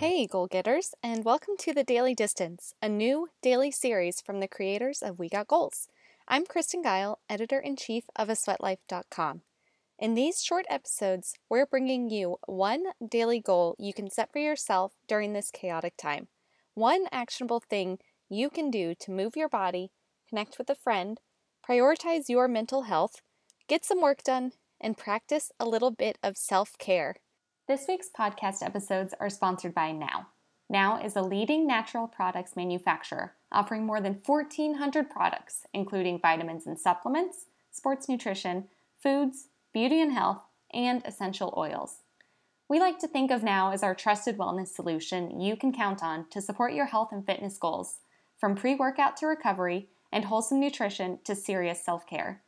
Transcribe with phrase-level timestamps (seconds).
[0.00, 4.48] Hey, goal getters, and welcome to the Daily Distance, a new daily series from the
[4.48, 5.88] creators of We Got Goals.
[6.26, 9.42] I'm Kristen Geil, editor in chief of asweatlife.com.
[9.98, 14.94] In these short episodes, we're bringing you one daily goal you can set for yourself
[15.06, 16.28] during this chaotic time,
[16.72, 17.98] one actionable thing
[18.30, 19.90] you can do to move your body,
[20.30, 21.20] connect with a friend,
[21.68, 23.20] prioritize your mental health,
[23.68, 27.16] get some work done, and practice a little bit of self care.
[27.70, 30.26] This week's podcast episodes are sponsored by Now.
[30.68, 36.76] Now is a leading natural products manufacturer, offering more than 1,400 products, including vitamins and
[36.76, 38.64] supplements, sports nutrition,
[39.00, 40.42] foods, beauty and health,
[40.74, 41.98] and essential oils.
[42.68, 46.28] We like to think of Now as our trusted wellness solution you can count on
[46.30, 47.98] to support your health and fitness goals,
[48.36, 52.42] from pre workout to recovery and wholesome nutrition to serious self care.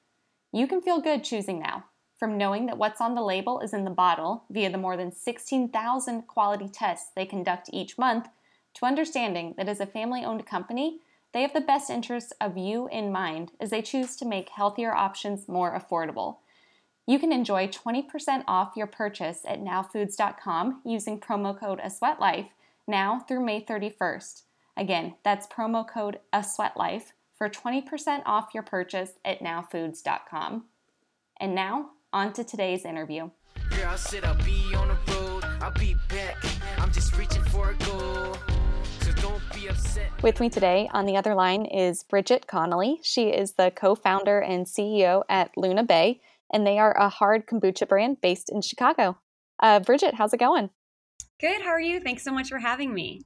[0.51, 1.85] You can feel good choosing Now
[2.23, 5.11] from knowing that what's on the label is in the bottle via the more than
[5.11, 8.29] 16,000 quality tests they conduct each month,
[8.75, 11.01] to understanding that as a family owned company,
[11.33, 14.95] they have the best interests of you in mind as they choose to make healthier
[14.95, 16.37] options more affordable.
[17.09, 22.51] You can enjoy 20% off your purchase at nowfoods.com using promo code ASweatLife
[22.87, 24.43] now through May 31st.
[24.77, 30.67] Again, that's promo code ASweatLife for 20% off your purchase at nowfoods.com.
[31.41, 33.31] And now, on to today's interview.
[33.71, 36.37] Girl, said I'll be on the road, I'll be back.
[36.79, 38.37] I'm just reaching for a goal.
[40.23, 43.01] With me today on the other line is Bridget Connolly.
[43.03, 46.21] She is the co founder and CEO at Luna Bay,
[46.53, 49.19] and they are a hard kombucha brand based in Chicago.
[49.61, 50.71] Uh, Bridget, how's it going?
[51.41, 51.63] Good.
[51.63, 52.01] How are you?
[52.01, 53.23] Thanks so much for having me.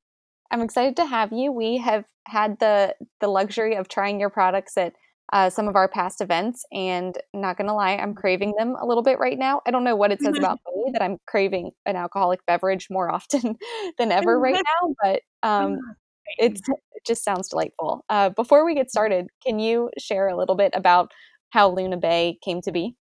[0.50, 1.52] I'm excited to have you.
[1.52, 4.94] We have had the the luxury of trying your products at
[5.32, 6.64] uh, some of our past events.
[6.72, 9.60] And not going to lie, I'm craving them a little bit right now.
[9.66, 13.10] I don't know what it says about me that I'm craving an alcoholic beverage more
[13.10, 13.56] often
[13.98, 15.78] than ever right now, but um,
[16.38, 16.60] it
[17.06, 18.04] just sounds delightful.
[18.08, 21.12] Uh, before we get started, can you share a little bit about
[21.50, 22.96] how Luna Bay came to be?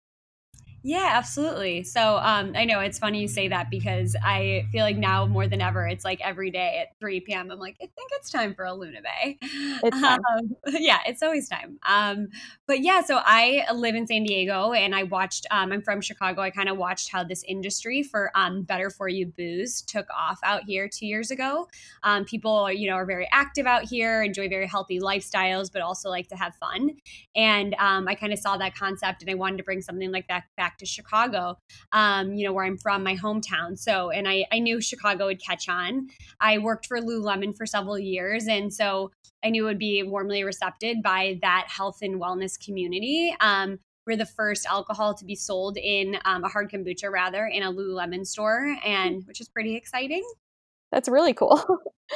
[0.86, 1.84] Yeah, absolutely.
[1.86, 5.48] So um, I know it's funny you say that because I feel like now more
[5.48, 7.50] than ever, it's like every day at 3 p.m.
[7.52, 9.38] I'm like, I think it's time for a Luna Bay.
[9.42, 9.98] It's.
[10.04, 11.80] Um, yeah, it's always time.
[11.88, 12.28] Um,
[12.68, 16.42] but yeah, so I live in San Diego and I watched, um, I'm from Chicago.
[16.42, 20.40] I kind of watched how this industry for um, better for you booze took off
[20.44, 21.68] out here two years ago.
[22.04, 26.10] Um, people, you know, are very active out here, enjoy very healthy lifestyles, but also
[26.10, 26.92] like to have fun.
[27.36, 30.44] And I kind of saw that concept and I wanted to bring something like that
[30.58, 31.58] back back to Chicago,
[31.92, 33.78] um, you know, where I'm from, my hometown.
[33.78, 36.08] So, and I, I knew Chicago would catch on.
[36.40, 38.48] I worked for Lululemon for several years.
[38.48, 39.12] And so
[39.44, 43.36] I knew it would be warmly recepted by that health and wellness community.
[43.40, 47.64] Um, we're the first alcohol to be sold in um, a hard kombucha, rather, in
[47.64, 50.24] a Lululemon store, and which is pretty exciting.
[50.94, 51.60] That's really cool.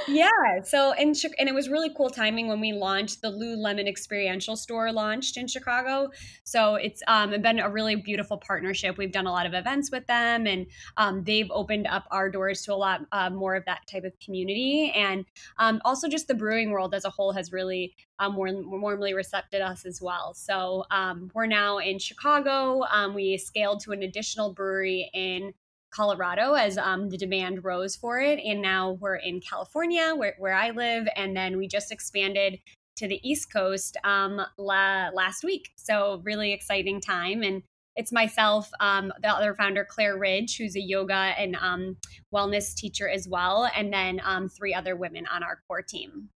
[0.07, 0.29] yeah.
[0.63, 4.91] So and and it was really cool timing when we launched the Lululemon experiential store
[4.91, 6.11] launched in Chicago.
[6.43, 8.99] So it's um been a really beautiful partnership.
[8.99, 10.67] We've done a lot of events with them, and
[10.97, 14.13] um, they've opened up our doors to a lot uh, more of that type of
[14.19, 15.25] community, and
[15.57, 19.61] um, also just the brewing world as a whole has really um, warm, warmly recepted
[19.61, 20.35] us as well.
[20.35, 22.83] So um, we're now in Chicago.
[22.91, 25.53] Um, we scaled to an additional brewery in
[25.91, 28.39] Colorado as um, the demand rose for it.
[28.43, 31.07] And now we're in California, where, where I live.
[31.15, 32.59] And then we just expanded
[32.97, 35.69] to the East Coast um, la- last week.
[35.75, 37.43] So, really exciting time.
[37.43, 37.63] And
[37.95, 41.97] it's myself, um, the other founder, Claire Ridge, who's a yoga and um,
[42.33, 46.29] wellness teacher as well, and then um, three other women on our core team.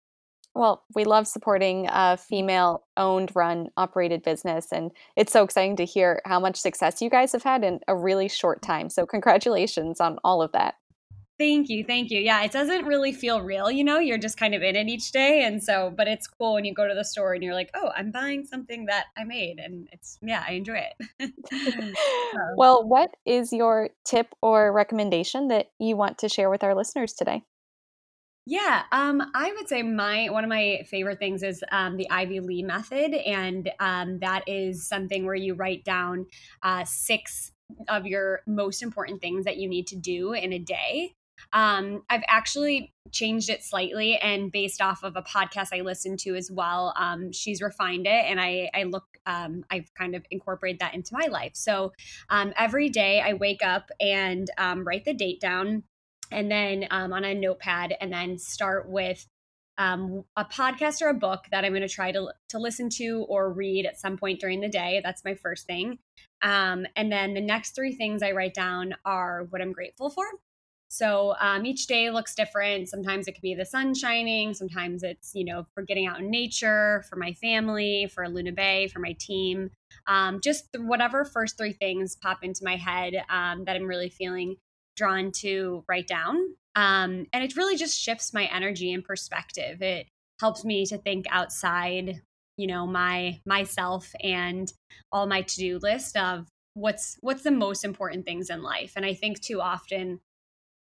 [0.54, 4.72] Well, we love supporting a female owned, run, operated business.
[4.72, 7.94] And it's so exciting to hear how much success you guys have had in a
[7.94, 8.90] really short time.
[8.90, 10.74] So, congratulations on all of that.
[11.40, 11.84] Thank you.
[11.84, 12.20] Thank you.
[12.20, 15.10] Yeah, it doesn't really feel real, you know, you're just kind of in it each
[15.10, 15.42] day.
[15.44, 17.88] And so, but it's cool when you go to the store and you're like, oh,
[17.96, 19.58] I'm buying something that I made.
[19.58, 20.84] And it's, yeah, I enjoy
[21.18, 21.96] it.
[22.58, 27.14] well, what is your tip or recommendation that you want to share with our listeners
[27.14, 27.42] today?
[28.46, 32.40] Yeah, um, I would say my one of my favorite things is um, the Ivy
[32.40, 36.26] Lee method, and um, that is something where you write down
[36.62, 37.52] uh, six
[37.88, 41.14] of your most important things that you need to do in a day.
[41.52, 46.34] Um, I've actually changed it slightly, and based off of a podcast I listened to
[46.34, 50.80] as well, um, she's refined it, and I, I look, um, I've kind of incorporated
[50.80, 51.52] that into my life.
[51.54, 51.92] So
[52.30, 55.84] um, every day I wake up and um, write the date down
[56.30, 59.26] and then um, on a notepad and then start with
[59.78, 63.24] um, a podcast or a book that I'm going to try to to listen to
[63.28, 65.00] or read at some point during the day.
[65.02, 65.98] That's my first thing.
[66.42, 70.24] Um, and then the next three things I write down are what I'm grateful for.
[70.92, 72.88] So um, each day looks different.
[72.88, 74.54] Sometimes it could be the sun shining.
[74.54, 78.88] Sometimes it's, you know, for getting out in nature, for my family, for Luna Bay,
[78.88, 79.70] for my team.
[80.08, 84.56] Um, just whatever first three things pop into my head um, that I'm really feeling
[84.96, 86.36] drawn to write down.
[86.76, 89.82] Um, and it really just shifts my energy and perspective.
[89.82, 90.06] It
[90.40, 92.22] helps me to think outside,
[92.56, 94.72] you know, my myself and
[95.10, 98.92] all my to-do list of what's what's the most important things in life.
[98.96, 100.20] And I think too often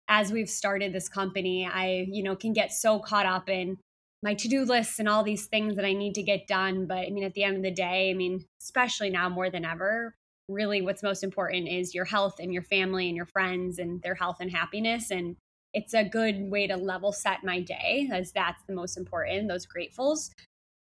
[0.08, 3.78] as we've started this company, I, you know, can get so caught up in
[4.24, 6.88] my to-do lists and all these things that I need to get done.
[6.88, 9.66] But I mean, at the end of the day, I mean, especially now more than
[9.66, 10.16] ever,
[10.50, 14.16] really what's most important is your health and your family and your friends and their
[14.16, 15.12] health and happiness.
[15.12, 15.36] And
[15.74, 19.68] it's a good way to level set my day as that's the most important, those
[19.68, 20.31] gratefuls.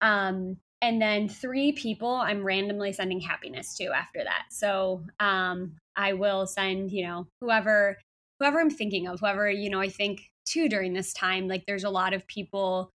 [0.01, 4.45] Um, and then three people I'm randomly sending happiness to after that.
[4.51, 7.97] So um, I will send, you know, whoever
[8.39, 11.83] whoever I'm thinking of, whoever, you know, I think too during this time, like there's
[11.83, 12.91] a lot of people,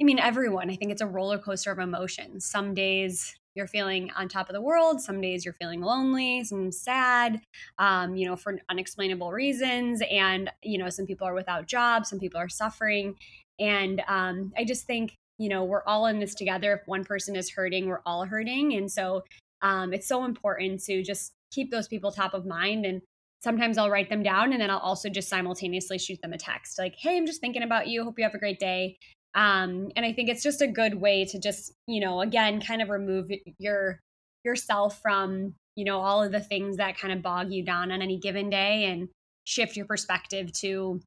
[0.00, 2.44] I mean, everyone, I think it's a roller coaster of emotions.
[2.44, 6.72] Some days you're feeling on top of the world, some days you're feeling lonely, some
[6.72, 7.40] sad,
[7.78, 10.02] um, you know, for unexplainable reasons.
[10.10, 13.16] And, you know, some people are without jobs, some people are suffering.
[13.58, 16.74] And um, I just think, you know, we're all in this together.
[16.74, 18.74] If one person is hurting, we're all hurting.
[18.74, 19.22] And so
[19.62, 23.00] um, it's so important to just keep those people top of mind and
[23.44, 26.78] sometimes I'll write them down and then I'll also just simultaneously shoot them a text
[26.78, 28.02] like, hey, I'm just thinking about you.
[28.02, 28.96] Hope you have a great day.
[29.34, 32.80] Um, and I think it's just a good way to just, you know, again, kind
[32.80, 34.00] of remove your
[34.44, 38.02] yourself from, you know, all of the things that kind of bog you down on
[38.02, 39.08] any given day and
[39.44, 41.00] shift your perspective to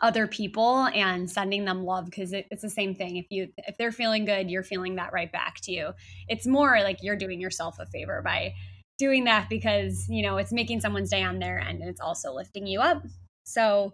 [0.00, 3.16] other people and sending them love because it, it's the same thing.
[3.16, 5.90] If you if they're feeling good you're feeling that right back to you.
[6.28, 8.54] It's more like you're doing yourself a favor by
[8.98, 12.32] doing that because you know it's making someone's day on their end and it's also
[12.32, 13.02] lifting you up.
[13.44, 13.92] So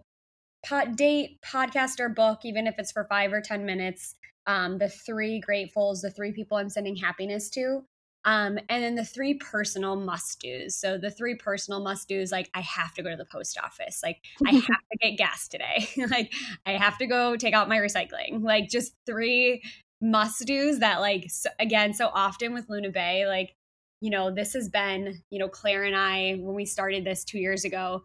[0.65, 4.15] pod, date podcast or book even if it's for five or ten minutes
[4.45, 7.83] um, the three gratefuls the three people i'm sending happiness to
[8.25, 12.49] um, and then the three personal must do's so the three personal must do's like
[12.53, 14.01] i have to go to the post office.
[14.03, 15.87] Like i have to get gas today.
[16.11, 16.33] Like
[16.65, 18.43] i have to go take out my recycling.
[18.43, 19.61] Like just three
[20.01, 23.55] must do's that like so, again so often with luna bay like
[24.01, 27.39] you know, this has been, you know, Claire and I, when we started this two
[27.39, 28.03] years ago,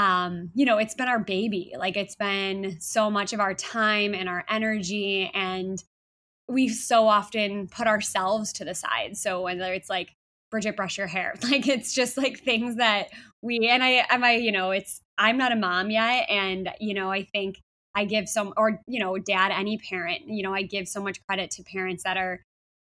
[0.00, 1.74] um, you know, it's been our baby.
[1.76, 5.30] Like it's been so much of our time and our energy.
[5.34, 5.82] And
[6.48, 9.18] we've so often put ourselves to the side.
[9.18, 10.16] So whether it's like,
[10.50, 11.34] Bridget, brush your hair.
[11.42, 13.08] Like it's just like things that
[13.42, 16.30] we and I am I, you know, it's I'm not a mom yet.
[16.30, 17.60] And, you know, I think
[17.94, 21.24] I give some or, you know, dad, any parent, you know, I give so much
[21.26, 22.40] credit to parents that are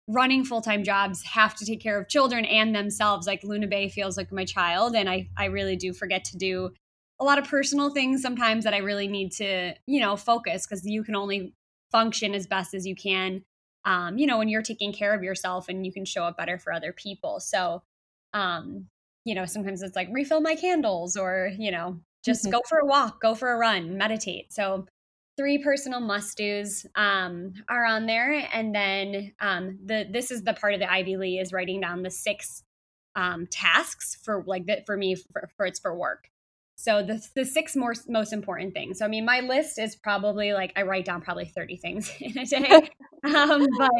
[0.08, 4.16] running full-time jobs have to take care of children and themselves like luna bay feels
[4.16, 6.70] like my child and i i really do forget to do
[7.18, 10.84] a lot of personal things sometimes that i really need to you know focus because
[10.84, 11.54] you can only
[11.90, 13.42] function as best as you can
[13.86, 16.58] um, you know when you're taking care of yourself and you can show up better
[16.58, 17.40] for other people.
[17.40, 17.82] So
[18.34, 18.86] um
[19.24, 22.52] you know sometimes it's like refill my candles or you know just mm-hmm.
[22.52, 24.52] go for a walk go for a run meditate.
[24.52, 24.86] So
[25.36, 28.48] three personal must dos um, are on there.
[28.52, 32.02] And then um, the this is the part of the ivy lee is writing down
[32.02, 32.64] the six
[33.14, 36.28] um, tasks for like that for me for, for it's for work
[36.86, 40.52] so the, the six more most important things so i mean my list is probably
[40.52, 42.90] like i write down probably 30 things in a day
[43.34, 43.90] um, but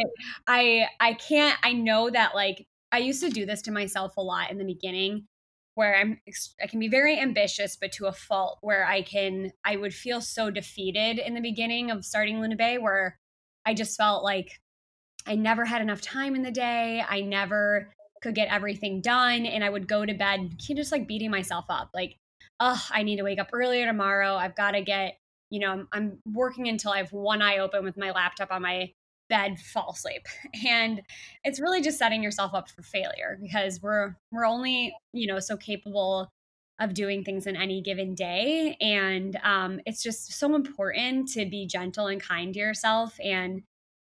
[0.47, 4.23] i i can't i know that like i used to do this to myself a
[4.23, 5.27] lot in the beginning
[5.75, 6.19] where I'm
[6.63, 10.23] I can be very ambitious, but to a fault where I can I would feel
[10.23, 13.19] so defeated in the beginning of starting Luna Bay where
[13.67, 14.59] I just felt like
[15.27, 17.05] I never had enough time in the day.
[17.07, 19.45] I never could get everything done.
[19.45, 21.91] And I would go to bed just like beating myself up.
[21.93, 22.17] Like,
[22.61, 24.35] oh, I need to wake up earlier tomorrow.
[24.35, 25.19] I've got to get,
[25.51, 28.63] you know, I'm, I'm working until I have one eye open with my laptop on
[28.63, 28.93] my
[29.29, 30.27] bed fall asleep
[30.67, 31.03] and
[31.45, 35.57] it's really just setting yourself up for failure because we're we're only you know so
[35.57, 36.29] capable
[36.79, 41.67] of doing things in any given day and um, it's just so important to be
[41.67, 43.63] gentle and kind to yourself and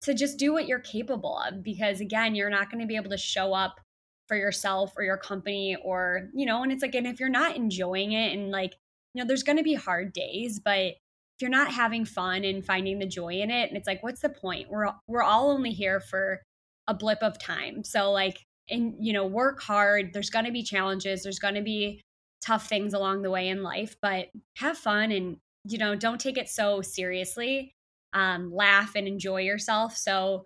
[0.01, 3.11] to just do what you're capable of because again you're not going to be able
[3.11, 3.79] to show up
[4.27, 7.55] for yourself or your company or you know and it's like and if you're not
[7.55, 8.75] enjoying it and like
[9.13, 10.95] you know there's going to be hard days but
[11.37, 14.21] if you're not having fun and finding the joy in it and it's like what's
[14.21, 14.69] the point?
[14.71, 16.41] We're we're all only here for
[16.87, 17.83] a blip of time.
[17.83, 21.61] So like and you know work hard there's going to be challenges there's going to
[21.61, 22.01] be
[22.41, 26.37] tough things along the way in life but have fun and you know don't take
[26.37, 27.71] it so seriously.
[28.13, 29.95] Um, laugh and enjoy yourself.
[29.95, 30.45] So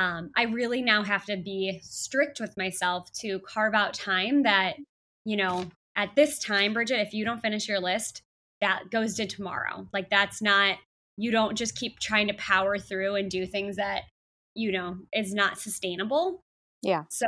[0.00, 4.76] um, i really now have to be strict with myself to carve out time that
[5.24, 5.66] you know
[5.96, 8.22] at this time bridget if you don't finish your list
[8.60, 9.86] that goes to tomorrow.
[9.92, 10.78] Like that's not
[11.16, 14.02] you don't just keep trying to power through and do things that
[14.54, 16.40] you know is not sustainable.
[16.82, 17.04] Yeah.
[17.10, 17.26] So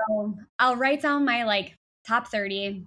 [0.58, 1.76] I'll write down my like
[2.06, 2.86] top 30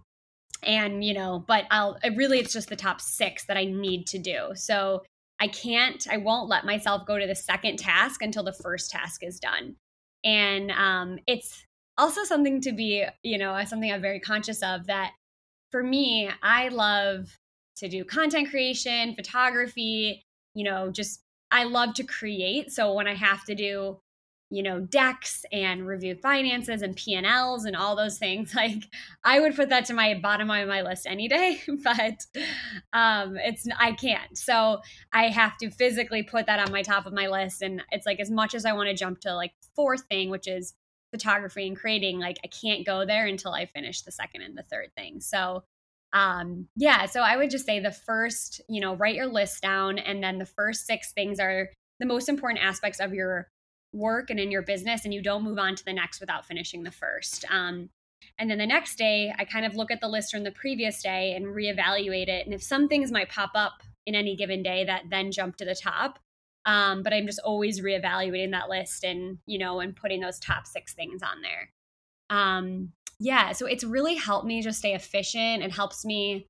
[0.63, 4.17] and you know but i'll really it's just the top six that i need to
[4.17, 5.03] do so
[5.45, 9.23] i can't i won't let myself go to the second task until the first task
[9.23, 9.75] is done.
[10.23, 11.63] And um, it's
[11.99, 15.11] also something to be you know something i'm very conscious of that
[15.71, 17.37] for me i love
[17.77, 20.25] to do content creation photography
[20.55, 21.21] you know just
[21.51, 22.71] i love to create.
[22.71, 23.99] So when i have to do
[24.55, 28.55] you know decks and review finances and p&l's and all those things.
[28.65, 28.85] Like
[29.23, 32.25] i would put that to my bottom of my list any day but
[32.93, 34.37] um it's i can't.
[34.37, 34.79] So
[35.11, 38.21] i have to physically put that on my top of my list and it's like
[38.21, 40.73] as much as i want to jump to like fourth thing which is
[41.11, 44.63] photography and creating like i can't go there until i finish the second and the
[44.63, 45.19] third thing.
[45.19, 45.63] So
[46.13, 49.97] um yeah so i would just say the first you know write your list down
[49.97, 51.69] and then the first six things are
[51.99, 53.49] the most important aspects of your
[53.95, 56.83] work and in your business and you don't move on to the next without finishing
[56.83, 57.45] the first.
[57.49, 57.89] Um,
[58.37, 61.01] and then the next day, I kind of look at the list from the previous
[61.01, 62.45] day and reevaluate it.
[62.45, 65.65] And if some things might pop up in any given day that then jump to
[65.65, 66.19] the top,
[66.65, 70.65] um, but I'm just always reevaluating that list and you know and putting those top
[70.65, 71.69] six things on there.
[72.29, 75.63] Um, yeah, so it's really helped me just stay efficient.
[75.63, 76.47] It helps me.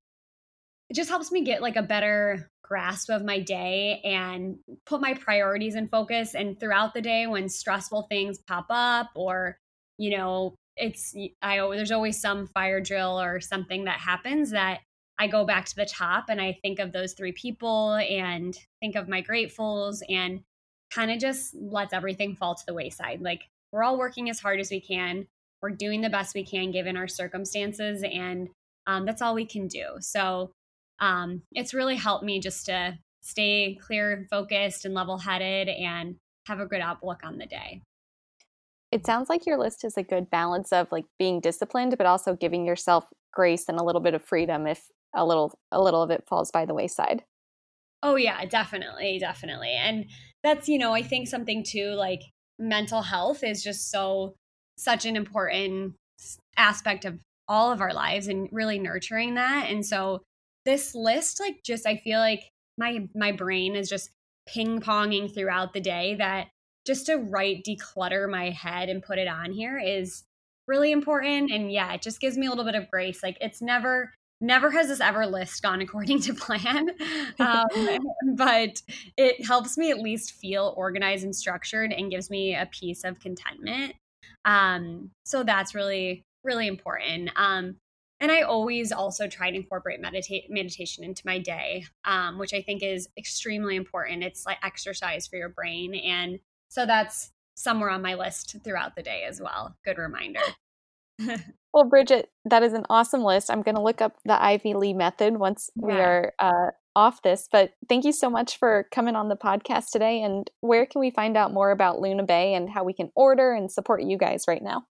[0.88, 5.14] It just helps me get like a better grasp of my day and put my
[5.14, 6.34] priorities in focus.
[6.34, 9.58] And throughout the day when stressful things pop up or
[9.98, 14.80] you know it's i there's always some fire drill or something that happens that
[15.18, 18.94] i go back to the top and i think of those three people and think
[18.94, 20.42] of my gratefuls and
[20.90, 23.20] kind of just lets everything fall to the wayside.
[23.20, 23.42] Like
[23.72, 25.26] we're all working as hard as we can.
[25.62, 28.48] We're doing the best we can given our circumstances and
[28.86, 29.96] um, that's all we can do.
[30.00, 30.52] So
[31.00, 36.16] um, it's really helped me just to stay clear and focused and level headed and
[36.46, 37.82] have a good outlook on the day.
[38.92, 42.36] It sounds like your list is a good balance of like being disciplined, but also
[42.36, 46.10] giving yourself grace and a little bit of freedom if a little a little of
[46.10, 47.24] it falls by the wayside.
[48.02, 49.72] Oh yeah, definitely, definitely.
[49.72, 50.06] And
[50.42, 52.20] that's, you know, I think something too like
[52.58, 54.34] mental health is just so
[54.78, 55.94] such an important
[56.56, 59.68] aspect of all of our lives and really nurturing that.
[59.68, 60.22] And so
[60.66, 64.10] this list like just i feel like my my brain is just
[64.46, 66.48] ping ponging throughout the day that
[66.86, 70.22] just to write declutter my head and put it on here is
[70.68, 71.50] really important.
[71.50, 73.22] And yeah it just gives me a little bit of grace.
[73.22, 76.90] Like it's never never has this ever list gone according to plan.
[77.38, 77.98] Um,
[78.34, 78.80] but
[79.18, 83.20] it helps me at least feel organized and structured and gives me a piece of
[83.20, 83.94] contentment.
[84.44, 87.30] Um, so that's really really important.
[87.36, 87.76] Um,
[88.20, 92.62] and I always also try to incorporate meditate meditation into my day, um, which I
[92.62, 94.22] think is extremely important.
[94.22, 99.02] It's like exercise for your brain, and so that's somewhere on my list throughout the
[99.02, 99.76] day as well.
[99.84, 100.40] Good reminder.
[101.72, 103.50] well, Bridget, that is an awesome list.
[103.50, 105.86] I'm going to look up the Ivy Lee method once yeah.
[105.86, 107.48] we are uh, off this.
[107.50, 110.22] But thank you so much for coming on the podcast today.
[110.22, 113.52] And where can we find out more about Luna Bay and how we can order
[113.52, 114.84] and support you guys right now?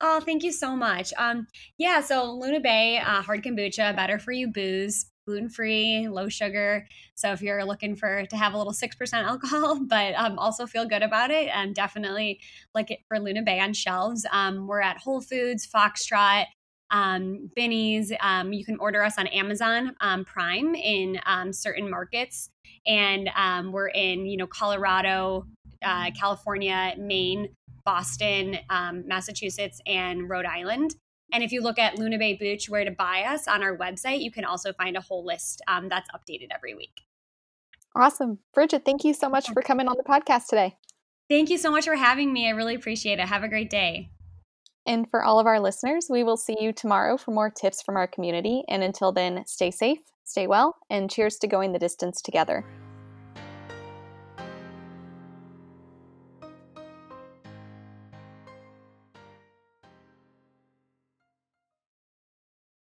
[0.00, 1.12] Oh, thank you so much.
[1.16, 1.46] Um,
[1.78, 6.86] yeah, so Luna Bay uh, hard kombucha, better for you booze, gluten free, low sugar.
[7.14, 10.66] So if you're looking for to have a little six percent alcohol, but um, also
[10.66, 12.40] feel good about it, and um, definitely
[12.74, 14.26] like it for Luna Bay on shelves.
[14.30, 16.44] Um, we're at Whole Foods, Foxtrot,
[16.90, 18.12] um, Binny's.
[18.20, 22.50] Um, you can order us on Amazon um, Prime in um, certain markets,
[22.86, 25.46] and um, we're in you know Colorado,
[25.82, 27.48] uh, California, Maine,
[27.86, 30.96] Boston, um, Massachusetts, and Rhode Island.
[31.32, 34.20] And if you look at Luna Bay Booch, where to buy us on our website,
[34.20, 37.00] you can also find a whole list um, that's updated every week.
[37.96, 38.40] Awesome.
[38.52, 40.76] Bridget, thank you so much for coming on the podcast today.
[41.30, 42.46] Thank you so much for having me.
[42.46, 43.26] I really appreciate it.
[43.26, 44.10] Have a great day.
[44.86, 47.96] And for all of our listeners, we will see you tomorrow for more tips from
[47.96, 48.62] our community.
[48.68, 52.64] And until then, stay safe, stay well, and cheers to going the distance together.